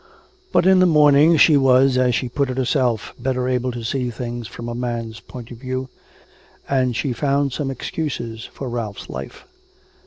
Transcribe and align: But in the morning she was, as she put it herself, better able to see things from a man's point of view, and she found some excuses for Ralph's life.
But 0.51 0.65
in 0.65 0.79
the 0.79 0.87
morning 0.87 1.37
she 1.37 1.55
was, 1.57 1.95
as 1.95 2.15
she 2.15 2.27
put 2.27 2.49
it 2.49 2.57
herself, 2.57 3.13
better 3.19 3.47
able 3.47 3.71
to 3.71 3.83
see 3.83 4.09
things 4.09 4.47
from 4.47 4.67
a 4.67 4.73
man's 4.73 5.19
point 5.19 5.51
of 5.51 5.57
view, 5.59 5.89
and 6.67 6.95
she 6.95 7.13
found 7.13 7.53
some 7.53 7.69
excuses 7.69 8.45
for 8.51 8.67
Ralph's 8.67 9.11
life. 9.11 9.45